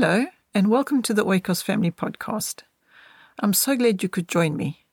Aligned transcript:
Hello, 0.00 0.26
and 0.54 0.70
welcome 0.70 1.02
to 1.02 1.12
the 1.12 1.24
Oikos 1.24 1.60
Family 1.60 1.90
Podcast. 1.90 2.62
I'm 3.40 3.52
so 3.52 3.74
glad 3.74 4.00
you 4.00 4.08
could 4.08 4.28
join 4.28 4.56
me. 4.56 4.86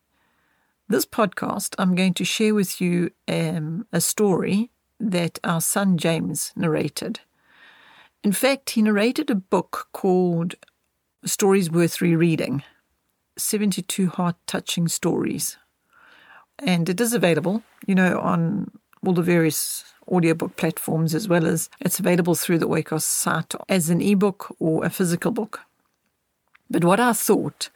This 0.89 1.05
podcast, 1.05 1.75
I'm 1.77 1.93
going 1.93 2.15
to 2.15 2.25
share 2.25 2.55
with 2.55 2.81
you 2.81 3.11
um, 3.27 3.85
a 3.93 4.01
story 4.01 4.71
that 4.99 5.37
our 5.43 5.61
son 5.61 5.99
James 5.99 6.53
narrated. 6.55 7.19
In 8.23 8.31
fact, 8.31 8.71
he 8.71 8.81
narrated 8.81 9.29
a 9.29 9.35
book 9.35 9.89
called 9.93 10.55
Stories 11.23 11.69
Worth 11.69 12.01
Rereading 12.01 12.63
72 13.37 14.07
Heart 14.07 14.37
Touching 14.47 14.87
Stories. 14.87 15.59
And 16.57 16.89
it 16.89 16.99
is 16.99 17.13
available, 17.13 17.61
you 17.85 17.93
know, 17.93 18.19
on 18.21 18.71
all 19.07 19.13
the 19.13 19.21
various 19.21 19.83
audiobook 20.07 20.55
platforms 20.55 21.15
as 21.15 21.27
well 21.27 21.45
as 21.45 21.69
it's 21.79 21.99
available 21.99 22.35
through 22.35 22.59
the 22.59 22.67
Oikos 22.67 23.01
site 23.01 23.53
as 23.69 23.89
an 23.89 24.01
ebook 24.01 24.55
or 24.59 24.85
a 24.85 24.89
physical 24.89 25.31
book. 25.31 25.61
But 26.69 26.83
what 26.83 26.99
I 26.99 27.13
thought 27.13 27.69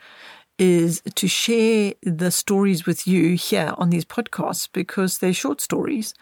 is 0.58 1.02
to 1.16 1.28
share 1.28 1.94
the 2.04 2.32
stories 2.32 2.86
with 2.86 3.08
you 3.08 3.36
here 3.36 3.74
on 3.78 3.90
these 3.90 4.06
podcasts 4.06 4.68
because 4.72 5.20
they're 5.20 5.34
short 5.34 5.62
stories 5.62 6.14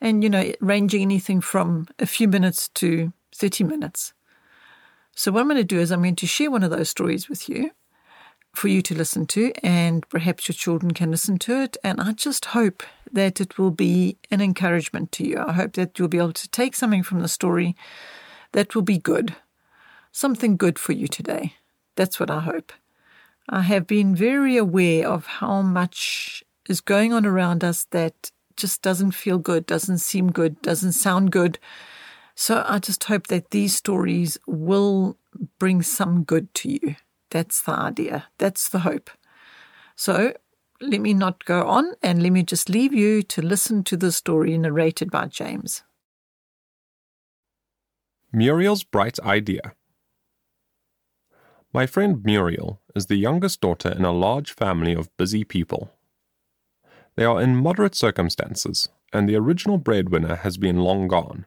and, 0.00 0.22
you 0.22 0.30
know, 0.30 0.52
ranging 0.60 1.02
anything 1.02 1.40
from 1.40 1.86
a 1.98 2.06
few 2.06 2.26
minutes 2.26 2.68
to 2.68 3.12
30 3.34 3.64
minutes. 3.64 4.14
So, 5.14 5.30
what 5.30 5.40
I'm 5.40 5.48
going 5.48 5.58
to 5.58 5.64
do 5.64 5.78
is 5.78 5.92
I'm 5.92 6.00
going 6.00 6.16
to 6.16 6.26
share 6.26 6.50
one 6.50 6.62
of 6.62 6.70
those 6.70 6.88
stories 6.88 7.28
with 7.28 7.48
you 7.48 7.70
for 8.54 8.68
you 8.68 8.82
to 8.82 8.94
listen 8.94 9.26
to, 9.26 9.52
and 9.62 10.08
perhaps 10.08 10.48
your 10.48 10.54
children 10.54 10.92
can 10.92 11.10
listen 11.10 11.38
to 11.38 11.62
it. 11.62 11.76
And 11.82 12.00
I 12.00 12.12
just 12.12 12.46
hope 12.46 12.82
that 13.10 13.40
it 13.40 13.58
will 13.58 13.70
be 13.70 14.16
an 14.30 14.40
encouragement 14.40 15.12
to 15.12 15.26
you. 15.26 15.38
I 15.38 15.52
hope 15.52 15.72
that 15.72 15.98
you'll 15.98 16.08
be 16.08 16.18
able 16.18 16.32
to 16.34 16.48
take 16.48 16.74
something 16.74 17.02
from 17.02 17.20
the 17.20 17.28
story 17.28 17.74
that 18.52 18.74
will 18.74 18.82
be 18.82 18.98
good, 18.98 19.34
something 20.12 20.56
good 20.56 20.78
for 20.78 20.92
you 20.92 21.08
today. 21.08 21.54
That's 21.96 22.20
what 22.20 22.30
I 22.30 22.40
hope. 22.40 22.72
I 23.48 23.62
have 23.62 23.86
been 23.86 24.14
very 24.14 24.56
aware 24.56 25.08
of 25.08 25.26
how 25.26 25.62
much 25.62 26.44
is 26.68 26.80
going 26.80 27.12
on 27.12 27.26
around 27.26 27.64
us 27.64 27.86
that 27.90 28.30
just 28.56 28.82
doesn't 28.82 29.12
feel 29.12 29.38
good, 29.38 29.66
doesn't 29.66 29.98
seem 29.98 30.30
good, 30.30 30.60
doesn't 30.62 30.92
sound 30.92 31.32
good. 31.32 31.58
So 32.34 32.64
I 32.66 32.78
just 32.78 33.04
hope 33.04 33.26
that 33.28 33.50
these 33.50 33.74
stories 33.74 34.38
will 34.46 35.16
bring 35.58 35.82
some 35.82 36.22
good 36.24 36.52
to 36.54 36.70
you. 36.70 36.96
That's 37.32 37.62
the 37.62 37.72
idea. 37.72 38.26
That's 38.36 38.68
the 38.68 38.80
hope. 38.80 39.10
So 39.96 40.34
let 40.82 41.00
me 41.00 41.14
not 41.14 41.46
go 41.46 41.66
on 41.66 41.94
and 42.02 42.22
let 42.22 42.30
me 42.30 42.42
just 42.42 42.68
leave 42.68 42.92
you 42.92 43.22
to 43.22 43.40
listen 43.40 43.84
to 43.84 43.96
the 43.96 44.12
story 44.12 44.58
narrated 44.58 45.10
by 45.10 45.26
James. 45.26 45.82
Muriel's 48.30 48.84
Bright 48.84 49.18
Idea. 49.20 49.72
My 51.72 51.86
friend 51.86 52.22
Muriel 52.22 52.82
is 52.94 53.06
the 53.06 53.16
youngest 53.16 53.62
daughter 53.62 53.90
in 53.90 54.04
a 54.04 54.12
large 54.12 54.52
family 54.52 54.92
of 54.92 55.16
busy 55.16 55.42
people. 55.42 55.90
They 57.16 57.24
are 57.24 57.40
in 57.40 57.56
moderate 57.56 57.94
circumstances, 57.94 58.90
and 59.10 59.26
the 59.26 59.36
original 59.36 59.78
breadwinner 59.78 60.36
has 60.36 60.58
been 60.58 60.78
long 60.78 61.08
gone. 61.08 61.46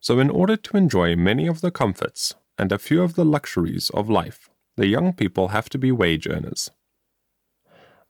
So, 0.00 0.18
in 0.18 0.30
order 0.30 0.56
to 0.56 0.76
enjoy 0.78 1.14
many 1.14 1.46
of 1.46 1.60
the 1.60 1.70
comforts 1.70 2.34
and 2.56 2.72
a 2.72 2.78
few 2.78 3.02
of 3.02 3.16
the 3.16 3.24
luxuries 3.24 3.90
of 3.90 4.08
life, 4.08 4.48
the 4.78 4.86
young 4.86 5.12
people 5.12 5.48
have 5.48 5.68
to 5.68 5.76
be 5.76 5.90
wage 5.90 6.28
earners. 6.28 6.70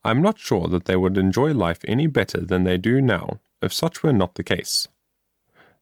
I'm 0.05 0.21
not 0.21 0.39
sure 0.39 0.69
that 0.69 0.85
they 0.85 0.97
would 0.97 1.17
enjoy 1.17 1.53
life 1.55 1.81
any 1.89 2.07
better 2.07 2.43
than 2.43 2.65
they 2.65 2.77
do 2.77 3.01
now 3.01 3.41
if 3.63 3.73
such 3.73 4.03
were 4.03 4.13
not 4.13 4.35
the 4.35 4.45
case, 4.45 4.87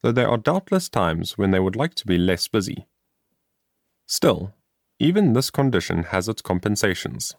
though 0.03 0.13
there 0.13 0.29
are 0.29 0.39
doubtless 0.39 0.89
times 0.89 1.37
when 1.37 1.51
they 1.51 1.59
would 1.59 1.75
like 1.75 1.95
to 1.97 2.07
be 2.07 2.17
less 2.17 2.47
busy. 2.47 2.87
Still, 4.07 4.55
even 5.01 5.33
this 5.33 5.51
condition 5.51 6.05
has 6.05 6.29
its 6.29 6.41
compensations. 6.41 7.35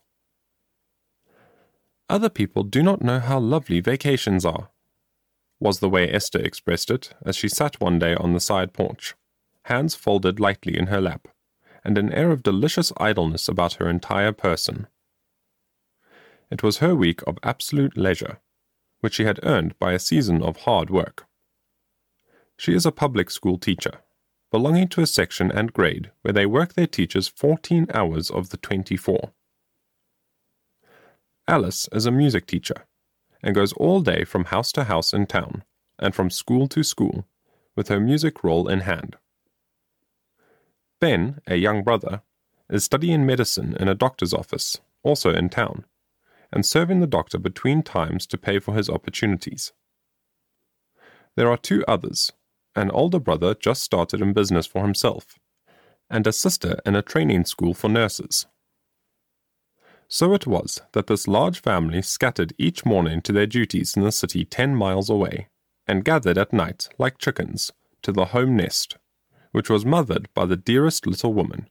Other 2.09 2.29
people 2.29 2.63
do 2.63 2.83
not 2.83 3.01
know 3.01 3.19
how 3.19 3.39
lovely 3.39 3.79
vacations 3.79 4.43
are, 4.45 4.69
was 5.57 5.79
the 5.79 5.89
way 5.89 6.11
Esther 6.11 6.39
expressed 6.39 6.91
it 6.91 7.13
as 7.25 7.37
she 7.37 7.47
sat 7.47 7.79
one 7.79 7.97
day 7.97 8.13
on 8.13 8.33
the 8.33 8.41
side 8.41 8.73
porch, 8.73 9.15
hands 9.63 9.95
folded 9.95 10.37
lightly 10.37 10.77
in 10.77 10.87
her 10.87 10.99
lap 10.99 11.29
and 11.87 11.97
an 11.97 12.11
air 12.11 12.31
of 12.31 12.43
delicious 12.43 12.91
idleness 12.97 13.47
about 13.47 13.75
her 13.75 13.89
entire 13.89 14.33
person. 14.33 14.87
It 16.51 16.61
was 16.61 16.79
her 16.79 16.93
week 16.93 17.21
of 17.25 17.39
absolute 17.43 17.95
leisure, 17.95 18.41
which 18.99 19.13
she 19.13 19.23
had 19.23 19.39
earned 19.41 19.79
by 19.79 19.93
a 19.93 19.99
season 19.99 20.43
of 20.43 20.57
hard 20.57 20.89
work. 20.89 21.25
She 22.57 22.73
is 22.73 22.85
a 22.85 22.91
public 22.91 23.31
school 23.31 23.57
teacher, 23.57 24.01
belonging 24.51 24.89
to 24.89 25.01
a 25.01 25.07
section 25.07 25.49
and 25.49 25.71
grade 25.71 26.11
where 26.23 26.33
they 26.33 26.45
work 26.45 26.73
their 26.73 26.87
teachers 26.87 27.29
14 27.29 27.87
hours 27.93 28.29
of 28.29 28.49
the 28.49 28.57
24. 28.57 29.31
Alice 31.47 31.87
is 31.93 32.05
a 32.05 32.11
music 32.11 32.47
teacher 32.47 32.85
and 33.41 33.55
goes 33.55 33.71
all 33.73 34.01
day 34.01 34.25
from 34.25 34.45
house 34.45 34.73
to 34.73 34.83
house 34.83 35.13
in 35.13 35.25
town 35.25 35.63
and 35.97 36.13
from 36.13 36.29
school 36.29 36.67
to 36.67 36.83
school 36.83 37.25
with 37.77 37.87
her 37.87 38.01
music 38.01 38.43
roll 38.43 38.67
in 38.67 38.81
hand. 38.81 39.15
Ben, 40.99 41.41
a 41.45 41.55
young 41.55 41.83
brother, 41.83 42.23
is 42.69 42.83
studying 42.83 43.25
medicine 43.25 43.75
in 43.79 43.87
a 43.87 43.95
doctor's 43.95 44.33
office, 44.33 44.77
also 45.03 45.31
in 45.31 45.49
town, 45.49 45.85
and 46.51 46.65
serving 46.65 46.99
the 46.99 47.07
doctor 47.07 47.37
between 47.37 47.83
times 47.83 48.25
to 48.27 48.37
pay 48.37 48.57
for 48.59 48.73
his 48.73 48.89
opportunities. 48.89 49.73
There 51.35 51.49
are 51.49 51.57
two 51.57 51.83
others 51.87 52.31
an 52.75 52.91
older 52.91 53.19
brother 53.19 53.55
just 53.55 53.81
started 53.81 54.21
in 54.21 54.33
business 54.33 54.67
for 54.67 54.83
himself, 54.83 55.39
and 56.11 56.27
a 56.27 56.31
sister 56.31 56.77
in 56.85 56.95
a 56.95 57.01
training 57.01 57.43
school 57.43 57.73
for 57.73 57.89
nurses. 57.89 58.45
So 60.07 60.31
it 60.33 60.45
was 60.45 60.81
that 60.91 61.07
this 61.07 61.27
large 61.27 61.59
family 61.59 62.03
scattered 62.03 62.53
each 62.59 62.85
morning 62.85 63.23
to 63.23 63.31
their 63.31 63.47
duties 63.47 63.97
in 63.97 64.03
the 64.03 64.11
city 64.11 64.45
ten 64.45 64.75
miles 64.75 65.09
away, 65.09 65.47
and 65.87 66.05
gathered 66.05 66.37
at 66.37 66.53
night, 66.53 66.87
like 66.99 67.17
chickens, 67.17 67.71
to 68.03 68.11
the 68.11 68.25
home 68.25 68.55
nest 68.55 68.97
which 69.51 69.69
was 69.69 69.85
mothered 69.85 70.27
by 70.33 70.45
the 70.45 70.57
dearest 70.57 71.07
little 71.07 71.33
woman, 71.33 71.69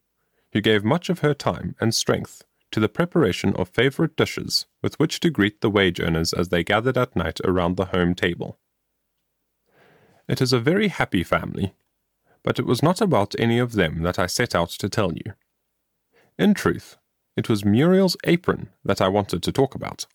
who 0.53 0.61
gave 0.61 0.85
much 0.85 1.09
of 1.09 1.21
her 1.21 1.35
time 1.35 1.75
and 1.81 1.95
strength 1.95 2.43
to 2.73 2.81
the 2.81 2.89
preparation 2.89 3.55
of 3.55 3.69
favourite 3.69 4.17
dishes 4.17 4.67
with 4.83 4.99
which 4.99 5.21
to 5.21 5.31
greet 5.31 5.61
the 5.61 5.71
wage 5.71 6.01
earners 6.01 6.33
as 6.33 6.49
they 6.49 6.65
gathered 6.65 6.99
at 6.99 7.17
night 7.17 7.41
around 7.45 7.77
the 7.77 7.87
home 7.87 8.15
table. 8.15 8.59
It 10.29 10.41
is 10.41 10.53
a 10.53 10.61
very 10.61 10.89
happy 10.89 11.23
family, 11.23 11.75
but 12.43 12.59
it 12.59 12.67
was 12.67 12.83
not 12.83 13.01
about 13.01 13.35
any 13.39 13.59
of 13.59 13.73
them 13.73 14.03
that 14.03 14.19
I 14.19 14.27
set 14.27 14.55
out 14.55 14.71
to 14.71 14.89
tell 14.89 15.13
you. 15.13 15.35
In 16.39 16.55
truth, 16.55 16.97
it 17.37 17.49
was 17.49 17.65
Muriel's 17.65 18.17
apron 18.25 18.71
that 18.85 19.01
I 19.01 19.09
wanted 19.09 19.43
to 19.43 19.53
talk 19.53 19.75
about. 19.75 20.07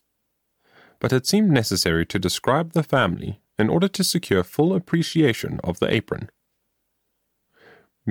But 0.99 1.13
it 1.13 1.25
seemed 1.25 1.51
necessary 1.51 2.05
to 2.07 2.19
describe 2.19 2.73
the 2.73 2.83
family 2.83 3.41
in 3.57 3.69
order 3.69 3.88
to 3.88 4.03
secure 4.03 4.43
full 4.43 4.73
appreciation 4.73 5.59
of 5.63 5.79
the 5.79 5.91
apron. 5.91 6.29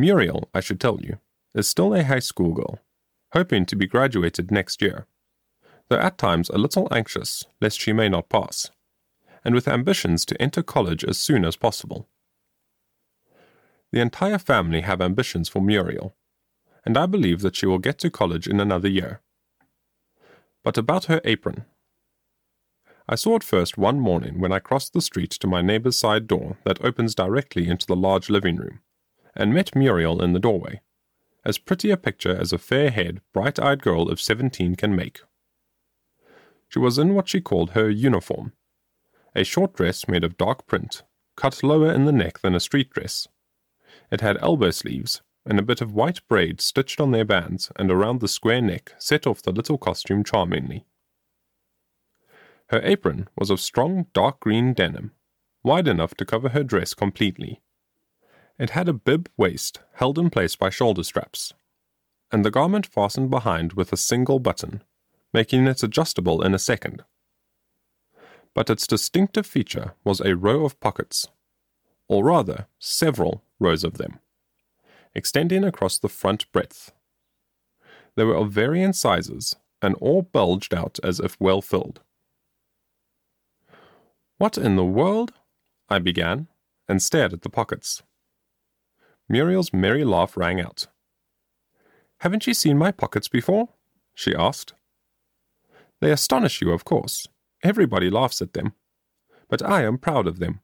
Muriel, 0.00 0.48
I 0.54 0.60
should 0.60 0.80
tell 0.80 0.98
you, 1.00 1.18
is 1.54 1.68
still 1.68 1.94
a 1.94 2.02
high 2.02 2.20
school 2.20 2.54
girl, 2.54 2.78
hoping 3.32 3.66
to 3.66 3.76
be 3.76 3.86
graduated 3.86 4.50
next 4.50 4.80
year, 4.80 5.06
though 5.88 5.98
at 5.98 6.16
times 6.16 6.48
a 6.48 6.58
little 6.58 6.88
anxious 6.90 7.44
lest 7.60 7.78
she 7.78 7.92
may 7.92 8.08
not 8.08 8.30
pass, 8.30 8.70
and 9.44 9.54
with 9.54 9.68
ambitions 9.68 10.24
to 10.24 10.40
enter 10.40 10.62
college 10.62 11.04
as 11.04 11.18
soon 11.18 11.44
as 11.44 11.56
possible. 11.56 12.08
The 13.92 14.00
entire 14.00 14.38
family 14.38 14.80
have 14.82 15.02
ambitions 15.02 15.48
for 15.48 15.60
Muriel, 15.60 16.14
and 16.84 16.96
I 16.96 17.06
believe 17.06 17.42
that 17.42 17.56
she 17.56 17.66
will 17.66 17.78
get 17.78 17.98
to 17.98 18.10
college 18.10 18.46
in 18.46 18.58
another 18.58 18.88
year. 18.88 19.20
But 20.64 20.78
about 20.78 21.06
her 21.06 21.20
apron. 21.24 21.66
I 23.08 23.16
saw 23.16 23.36
it 23.36 23.44
first 23.44 23.76
one 23.76 23.98
morning 23.98 24.41
when 24.41 24.53
I 24.53 24.60
crossed 24.60 24.92
the 24.92 25.03
street 25.03 25.32
to 25.32 25.46
my 25.46 25.60
neighbor's 25.60 25.98
side 25.98 26.26
door 26.26 26.58
that 26.64 26.82
opens 26.82 27.14
directly 27.14 27.68
into 27.68 27.86
the 27.86 27.96
large 27.96 28.30
living 28.30 28.56
room 28.56 28.80
and 29.41 29.54
met 29.54 29.75
Muriel 29.75 30.22
in 30.22 30.34
the 30.34 30.39
doorway, 30.39 30.81
as 31.45 31.59
pretty 31.59 31.91
a 31.91 31.97
picture 31.97 32.37
as 32.37 32.53
a 32.53 32.59
fair 32.59 32.91
haired, 32.91 33.22
bright 33.33 33.59
eyed 33.59 33.83
girl 33.83 34.10
of 34.10 34.21
seventeen 34.21 34.77
can 34.77 34.95
make. 34.95 35.21
She 36.69 36.78
was 36.78 36.98
in 36.98 37.15
what 37.15 37.28
she 37.28 37.41
called 37.41 37.71
her 37.71 37.89
uniform 37.89 38.53
a 39.34 39.45
short 39.45 39.75
dress 39.75 40.09
made 40.09 40.25
of 40.25 40.37
dark 40.37 40.66
print, 40.66 41.03
cut 41.37 41.63
lower 41.63 41.92
in 41.92 42.04
the 42.04 42.13
neck 42.13 42.41
than 42.41 42.54
a 42.54 42.60
street 42.60 42.91
dress. 42.91 43.28
It 44.10 44.21
had 44.21 44.37
elbow 44.42 44.71
sleeves, 44.71 45.22
and 45.47 45.59
a 45.59 45.63
bit 45.63 45.81
of 45.81 45.95
white 45.95 46.21
braid 46.28 46.60
stitched 46.60 47.01
on 47.01 47.13
their 47.13 47.25
bands 47.25 47.71
and 47.77 47.91
around 47.91 48.21
the 48.21 48.28
square 48.28 48.60
neck 48.60 48.92
set 48.98 49.27
off 49.27 49.42
the 49.42 49.53
little 49.53 49.78
costume 49.78 50.25
charmingly. 50.25 50.84
Her 52.71 52.81
apron 52.83 53.28
was 53.39 53.51
of 53.51 53.60
strong 53.60 54.07
dark 54.13 54.41
green 54.41 54.75
denim, 54.75 55.13
wide 55.63 55.89
enough 55.89 56.15
to 56.16 56.25
cover 56.25 56.51
her 56.51 56.63
dress 56.63 56.95
completely, 56.95 57.63
it 58.60 58.71
had 58.71 58.91
a 58.91 58.92
bib 58.92 59.27
waist 59.39 59.80
held 59.95 60.18
in 60.18 60.28
place 60.28 60.54
by 60.54 60.68
shoulder 60.68 61.03
straps, 61.03 61.54
and 62.30 62.45
the 62.45 62.51
garment 62.51 62.84
fastened 62.84 63.30
behind 63.30 63.72
with 63.72 63.91
a 63.91 63.97
single 63.97 64.39
button, 64.39 64.84
making 65.33 65.66
it 65.66 65.83
adjustable 65.83 66.42
in 66.42 66.53
a 66.53 66.59
second. 66.59 67.03
But 68.53 68.68
its 68.68 68.86
distinctive 68.86 69.47
feature 69.47 69.95
was 70.04 70.21
a 70.21 70.36
row 70.36 70.66
of 70.66 70.78
pockets, 70.78 71.27
or 72.07 72.22
rather, 72.22 72.66
several 72.78 73.42
rows 73.59 73.83
of 73.83 73.97
them, 73.97 74.21
extending 75.15 75.65
across 75.65 75.98
the 75.98 76.10
front 76.10 76.53
breadth. 76.53 76.92
They 78.15 78.24
were 78.24 78.36
of 78.36 78.53
varying 78.53 78.92
sizes 78.92 79.56
and 79.80 79.95
all 79.95 80.21
bulged 80.21 80.74
out 80.74 80.98
as 81.03 81.18
if 81.18 81.41
well 81.41 81.63
filled. 81.63 82.01
What 84.36 84.59
in 84.59 84.77
the 84.77 84.84
world? 84.84 85.33
I 85.89 85.98
began, 85.98 86.48
and 86.86 87.03
stared 87.03 87.33
at 87.33 87.41
the 87.41 87.48
pockets. 87.48 88.03
Muriel's 89.30 89.72
merry 89.72 90.03
laugh 90.03 90.36
rang 90.36 90.60
out. 90.60 90.88
Haven't 92.18 92.48
you 92.48 92.53
seen 92.53 92.77
my 92.77 92.91
pockets 92.91 93.28
before? 93.28 93.68
she 94.12 94.34
asked. 94.34 94.74
They 96.00 96.10
astonish 96.10 96.60
you, 96.60 96.72
of 96.72 96.84
course. 96.84 97.28
Everybody 97.62 98.10
laughs 98.10 98.42
at 98.42 98.54
them. 98.54 98.72
But 99.48 99.62
I 99.62 99.84
am 99.84 99.98
proud 99.98 100.27
of 100.27 100.41
them. 100.41 100.62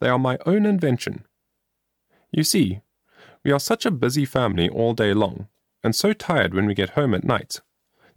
They 0.00 0.08
are 0.10 0.18
my 0.18 0.36
own 0.44 0.66
invention. 0.66 1.24
You 2.30 2.44
see, 2.44 2.82
we 3.42 3.52
are 3.52 3.58
such 3.58 3.86
a 3.86 3.90
busy 3.90 4.26
family 4.26 4.68
all 4.68 4.92
day 4.92 5.14
long, 5.14 5.48
and 5.82 5.96
so 5.96 6.12
tired 6.12 6.52
when 6.52 6.66
we 6.66 6.74
get 6.74 6.90
home 6.90 7.14
at 7.14 7.24
night, 7.24 7.62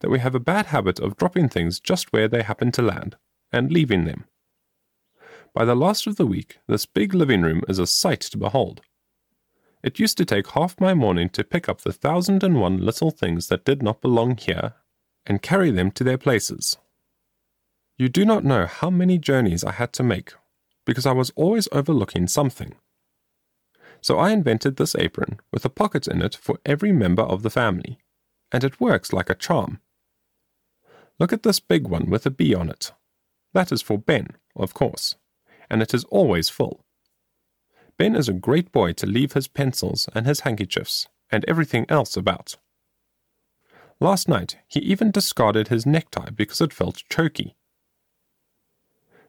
that 0.02 0.10
we 0.10 0.20
have 0.20 0.36
a 0.36 0.40
bad 0.42 0.66
habit 0.66 1.00
of 1.00 1.16
dropping 1.16 1.48
things 1.48 1.80
just 1.80 2.12
where 2.12 2.28
they 2.28 2.44
happen 2.44 2.74
to 2.74 2.82
land, 2.82 3.16
and 3.54 3.72
leaving 3.72 4.04
them. 4.04 4.26
By 5.54 5.64
the 5.64 5.76
last 5.76 6.08
of 6.08 6.18
the 6.18 6.28
week, 6.28 6.58
this 6.68 6.86
big 6.86 7.14
living 7.14 7.42
room 7.42 7.62
is 7.70 7.80
a 7.80 7.88
sight 7.88 8.20
to 8.22 8.38
behold. 8.38 8.82
It 9.84 10.00
used 10.00 10.18
to 10.18 10.26
take 10.26 10.52
half 10.52 10.80
my 10.80 10.94
morning 10.94 11.30
to 11.30 11.44
pick 11.44 11.68
up 11.68 11.82
the 11.82 11.94
thousand 11.94 12.44
and 12.44 12.60
one 12.60 12.78
little 12.78 13.12
things 13.12 13.48
that 13.48 13.66
did 13.66 13.82
not 13.82 14.02
belong 14.02 14.38
here 14.38 14.76
and 15.26 15.42
carry 15.42 15.72
them 15.72 15.92
to 15.92 16.04
their 16.04 16.18
places. 16.18 16.78
You 17.98 18.10
do 18.10 18.26
not 18.26 18.44
know 18.44 18.66
how 18.66 18.90
many 18.90 19.18
journeys 19.18 19.64
I 19.64 19.72
had 19.72 19.94
to 19.94 20.04
make 20.04 20.34
because 20.86 21.06
I 21.06 21.12
was 21.12 21.32
always 21.36 21.68
overlooking 21.72 22.28
something. 22.28 22.76
So 24.02 24.18
I 24.18 24.32
invented 24.32 24.78
this 24.78 24.96
apron 24.96 25.40
with 25.52 25.64
a 25.66 25.70
pocket 25.70 26.08
in 26.08 26.22
it 26.22 26.36
for 26.36 26.60
every 26.66 26.92
member 26.92 27.22
of 27.22 27.44
the 27.44 27.52
family, 27.52 28.00
and 28.52 28.64
it 28.64 28.82
works 28.82 29.14
like 29.14 29.30
a 29.30 29.36
charm. 29.36 29.80
Look 31.20 31.32
at 31.32 31.44
this 31.44 31.60
big 31.60 31.88
one 31.88 32.10
with 32.10 32.26
a 32.26 32.32
bee 32.32 32.56
on 32.56 32.70
it. 32.70 32.92
That 33.54 33.72
is 33.72 33.84
for 33.84 34.00
Ben, 34.00 34.30
of 34.56 34.74
course, 34.74 35.16
and 35.70 35.82
it 35.84 35.94
is 35.94 36.04
always 36.06 36.50
full. 36.50 36.84
Ben 38.02 38.16
is 38.16 38.28
a 38.28 38.34
great 38.34 38.72
boy 38.72 38.94
to 38.94 39.06
leave 39.06 39.34
his 39.34 39.48
pencils 39.48 40.10
and 40.16 40.26
his 40.26 40.40
handkerchiefs 40.40 41.08
and 41.32 41.46
everything 41.48 41.86
else 41.88 42.18
about. 42.18 42.58
Last 44.00 44.28
night 44.28 44.58
he 44.68 44.80
even 44.80 45.12
discarded 45.12 45.68
his 45.68 45.86
necktie 45.86 46.32
because 46.32 46.62
it 46.62 46.74
felt 46.74 47.04
choky. 47.12 47.56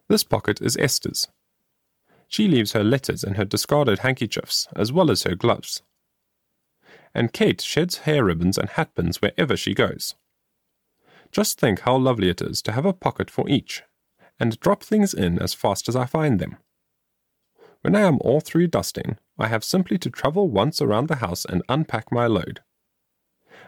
This 0.09 0.25
pocket 0.25 0.63
is 0.63 0.79
Esther's. 0.79 1.29
She 2.29 2.49
leaves 2.49 2.73
her 2.73 2.83
letters 2.83 3.23
and 3.23 3.37
her 3.37 3.45
discarded 3.45 3.99
handkerchiefs, 3.99 4.67
as 4.75 4.91
well 4.91 5.11
as 5.11 5.25
her 5.25 5.35
gloves. 5.35 5.83
And 7.15 7.35
Kate 7.35 7.61
sheds 7.61 7.99
hair 8.09 8.25
ribbons 8.25 8.57
and 8.57 8.71
hatpins 8.71 9.21
wherever 9.21 9.55
she 9.55 9.75
goes. 9.75 10.15
Just 11.31 11.61
think 11.61 11.81
how 11.81 11.99
lovely 11.99 12.31
it 12.31 12.41
is 12.41 12.63
to 12.63 12.73
have 12.73 12.87
a 12.87 12.95
pocket 12.95 13.31
for 13.31 13.47
each, 13.51 13.83
and 14.41 14.59
drop 14.61 14.83
things 14.83 15.13
in 15.13 15.39
as 15.39 15.53
fast 15.53 15.91
as 15.91 15.95
I 15.95 16.07
find 16.07 16.41
them. 16.41 16.57
When 17.83 17.97
I 17.97 18.01
am 18.01 18.19
all 18.21 18.41
through 18.41 18.69
dusting, 18.69 19.19
I 19.39 19.49
have 19.49 19.65
simply 19.65 19.99
to 19.99 20.11
travel 20.11 20.49
once 20.49 20.81
around 20.81 21.09
the 21.09 21.17
house 21.17 21.45
and 21.45 21.63
unpack 21.69 22.13
my 22.13 22.27
load. 22.27 22.61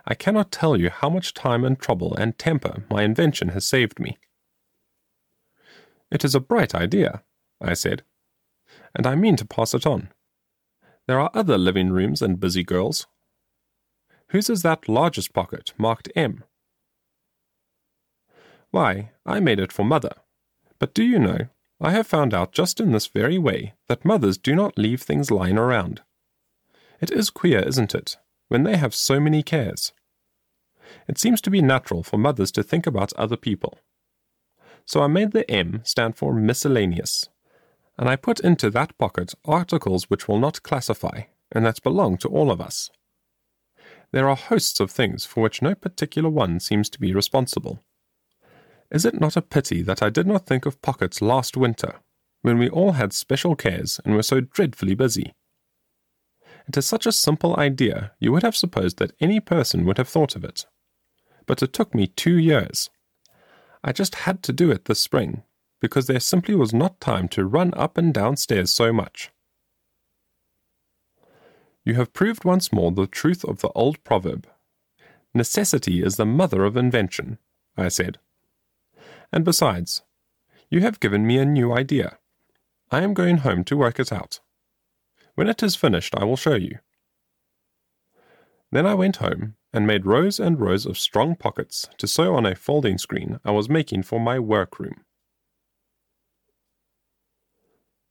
I 0.06 0.14
cannot 0.14 0.52
tell 0.52 0.76
you 0.76 0.90
how 0.90 1.11
much 1.11 1.34
time 1.34 1.64
and 1.64 1.78
trouble 1.78 2.14
and 2.14 2.38
temper 2.38 2.84
my 2.88 3.02
invention 3.02 3.49
has 3.49 3.66
saved 3.66 3.99
me. 3.99 4.19
It 6.12 6.25
is 6.25 6.34
a 6.34 6.40
bright 6.40 6.75
idea, 6.75 7.25
I 7.61 7.75
said, 7.75 8.05
and 8.94 9.06
I 9.06 9.16
mean 9.16 9.34
to 9.37 9.44
pass 9.44 9.75
it 9.75 9.87
on. 9.87 10.11
There 11.06 11.19
are 11.19 11.31
other 11.34 11.58
living 11.58 11.90
rooms 11.90 12.22
and 12.22 12.38
busy 12.38 12.62
girls. 12.62 13.06
Whose 14.28 14.49
is 14.49 14.62
that 14.62 14.88
largest 14.88 15.32
pocket 15.32 15.72
marked 15.76 16.08
M? 16.14 16.44
Why, 18.70 19.11
I 19.26 19.40
made 19.40 19.58
it 19.58 19.72
for 19.72 19.84
mother. 19.84 20.14
But 20.78 20.94
do 20.94 21.02
you 21.02 21.19
know, 21.19 21.49
I 21.81 21.91
have 21.91 22.06
found 22.06 22.32
out 22.32 22.53
just 22.53 22.81
in 22.81 22.93
this 22.93 23.06
very 23.09 23.38
way 23.38 23.75
that 23.88 24.05
mothers 24.05 24.38
do 24.38 24.55
not 24.55 24.79
leave 24.79 25.03
things 25.03 25.31
lying 25.31 25.59
around. 25.59 26.03
It 27.00 27.11
is 27.11 27.31
queer, 27.31 27.61
isn't 27.61 27.94
it, 27.94 28.17
when 28.49 28.62
they 28.62 28.76
have 28.76 28.94
so 28.94 29.21
many 29.21 29.43
cares? 29.43 29.93
It 31.09 31.19
seems 31.19 31.41
to 31.43 31.50
be 31.50 31.61
natural 31.61 32.03
for 32.03 32.19
mothers 32.19 32.53
to 32.53 32.62
think 32.62 32.87
about 32.87 33.12
other 33.15 33.37
people. 33.37 33.79
So 34.87 35.03
I 35.03 35.06
made 35.06 35.32
the 35.32 35.50
M 35.50 35.81
stand 35.85 36.17
for 36.17 36.35
miscellaneous, 36.35 37.29
and 37.99 38.09
I 38.09 38.17
put 38.17 38.41
into 38.41 38.71
that 38.71 38.97
pocket 38.99 39.35
articles 39.44 40.05
which 40.11 40.29
will 40.29 40.38
not 40.38 40.62
classify 40.62 41.23
and 41.53 41.65
that 41.65 41.82
belong 41.82 42.19
to 42.19 42.29
all 42.29 42.50
of 42.50 42.61
us. 42.61 42.91
There 44.12 44.29
are 44.29 44.37
hosts 44.37 44.81
of 44.81 44.91
things 44.91 45.25
for 45.25 45.43
which 45.43 45.62
no 45.62 45.75
particular 45.75 46.29
one 46.29 46.61
seems 46.61 46.88
to 46.91 47.00
be 47.00 47.12
responsible. 47.12 47.82
Is 48.94 49.05
it 49.05 49.20
not 49.20 49.37
a 49.37 49.43
pity 49.43 49.82
that 49.82 50.05
I 50.05 50.08
did 50.08 50.25
not 50.25 50.46
think 50.46 50.67
of 50.67 50.81
pockets 50.81 51.20
last 51.20 51.56
winter, 51.56 51.96
when 52.43 52.58
we 52.58 52.69
all 52.69 52.93
had 52.93 53.12
special 53.12 53.56
cares 53.56 54.00
and 54.05 54.14
were 54.14 54.23
so 54.23 54.41
dreadfully 54.41 54.94
busy? 54.94 55.35
It 56.69 56.76
is 56.76 56.87
such 56.87 57.05
a 57.05 57.11
simple 57.11 57.56
idea, 57.58 58.12
you 58.20 58.31
would 58.31 58.44
have 58.44 58.55
supposed 58.55 58.99
that 58.99 59.11
any 59.19 59.41
person 59.41 59.85
would 59.85 59.99
have 59.99 60.08
thought 60.08 60.37
of 60.37 60.44
it. 60.44 60.67
But 61.44 61.61
it 61.61 61.73
took 61.73 61.93
me 61.93 62.06
two 62.06 62.38
years. 62.38 62.88
I 63.82 63.91
just 63.91 64.14
had 64.14 64.44
to 64.44 64.52
do 64.52 64.70
it 64.70 64.85
this 64.85 65.00
spring, 65.00 65.43
because 65.81 66.06
there 66.06 66.20
simply 66.20 66.55
was 66.55 66.73
not 66.73 67.00
time 67.00 67.26
to 67.31 67.44
run 67.44 67.75
up 67.75 67.99
and 67.99 68.14
down 68.14 68.37
stairs 68.37 68.70
so 68.70 68.93
much. 68.93 69.32
You 71.85 71.94
have 71.94 72.12
proved 72.12 72.44
once 72.44 72.73
more 72.73 72.93
the 72.93 73.08
truth 73.08 73.44
of 73.44 73.58
the 73.58 73.70
old 73.70 74.05
proverb. 74.05 74.47
Necessity 75.35 76.00
is 76.00 76.14
the 76.14 76.25
mother 76.25 76.64
of 76.64 76.76
invention, 76.76 77.38
I 77.76 77.88
said. 77.88 78.20
And 79.35 79.45
besides, 79.45 80.03
you 80.71 80.81
have 80.83 81.01
given 81.01 81.27
me 81.27 81.39
a 81.39 81.45
new 81.45 81.73
idea. 81.73 82.19
I 82.93 83.03
am 83.03 83.15
going 83.15 83.39
home 83.39 83.65
to 83.65 83.77
work 83.77 83.99
it 83.99 84.13
out. 84.13 84.39
When 85.35 85.49
it 85.49 85.61
is 85.61 85.75
finished, 85.75 86.15
I 86.17 86.23
will 86.23 86.37
show 86.37 86.55
you. 86.55 86.79
Then 88.71 88.87
I 88.87 88.95
went 88.95 89.17
home 89.17 89.57
and 89.73 89.88
made 89.88 90.07
rows 90.07 90.38
and 90.38 90.61
rows 90.61 90.87
of 90.87 90.97
strong 90.97 91.35
pockets 91.35 91.88
to 91.99 92.07
sew 92.07 92.37
on 92.37 92.47
a 92.47 92.55
folding 92.55 92.97
screen 92.97 93.41
I 93.45 93.50
was 93.50 93.69
making 93.69 94.05
for 94.05 94.21
my 94.21 94.38
workroom. 94.38 95.03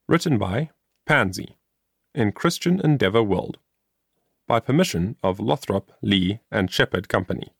Written 0.10 0.38
by 0.38 0.72
Pansy 1.06 1.56
in 2.13 2.34
Christian 2.34 2.82
Endeavour 2.82 3.24
World 3.24 3.60
by 4.46 4.60
permission 4.60 5.15
of 5.24 5.39
Lothrop, 5.39 5.94
Lee 6.01 6.42
and 6.51 6.70
Shepard 6.70 7.08
Company. 7.08 7.53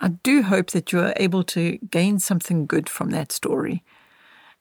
I 0.00 0.08
do 0.08 0.42
hope 0.42 0.70
that 0.72 0.92
you 0.92 1.00
are 1.00 1.14
able 1.16 1.44
to 1.44 1.78
gain 1.90 2.18
something 2.18 2.66
good 2.66 2.88
from 2.88 3.10
that 3.10 3.32
story. 3.32 3.82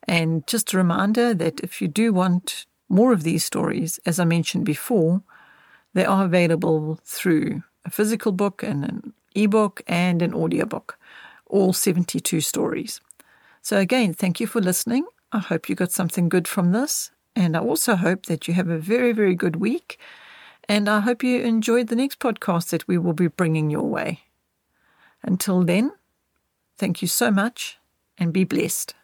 And 0.08 0.46
just 0.48 0.74
a 0.74 0.78
reminder 0.78 1.34
that 1.34 1.60
if 1.62 1.82
you 1.82 1.88
do 1.88 2.14
want 2.14 2.66
more 2.90 3.14
of 3.14 3.24
these 3.24 3.44
stories, 3.44 4.00
as 4.06 4.20
I 4.20 4.26
mentioned 4.26 4.66
before, 4.66 5.24
they 5.94 6.06
are 6.06 6.26
available 6.26 7.00
through 7.04 7.64
a 7.86 7.90
physical 7.90 8.32
book 8.32 8.64
and 8.64 8.84
an 8.84 9.14
ebook 9.36 9.82
and 9.88 10.22
an 10.22 10.34
audiobook, 10.34 10.98
all 11.48 11.74
72 11.74 12.42
stories. 12.42 13.02
So, 13.62 13.78
again, 13.78 14.14
thank 14.14 14.40
you 14.40 14.48
for 14.48 14.62
listening. 14.62 15.06
I 15.32 15.40
hope 15.40 15.70
you 15.70 15.76
got 15.76 15.92
something 15.92 16.30
good 16.30 16.48
from 16.48 16.72
this. 16.72 17.12
And 17.36 17.58
I 17.58 17.60
also 17.60 17.96
hope 17.96 18.28
that 18.28 18.48
you 18.48 18.54
have 18.54 18.70
a 18.70 18.78
very, 18.78 19.12
very 19.12 19.36
good 19.36 19.56
week. 19.56 19.98
And 20.70 20.88
I 20.88 21.00
hope 21.00 21.24
you 21.24 21.42
enjoyed 21.42 21.88
the 21.88 21.96
next 21.96 22.20
podcast 22.20 22.70
that 22.70 22.88
we 22.88 22.98
will 22.98 23.14
be 23.14 23.28
bringing 23.28 23.70
your 23.70 23.84
way. 23.84 24.22
Until 25.24 25.64
then, 25.64 25.92
thank 26.78 27.02
you 27.02 27.08
so 27.08 27.32
much 27.32 27.80
and 28.18 28.34
be 28.34 28.44
blessed. 28.44 28.96